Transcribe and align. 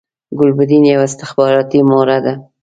ګلبدین 0.39 0.83
یوه 0.91 1.05
استخباراتی 1.09 1.79
مهره 1.89 2.17
ده 2.25 2.33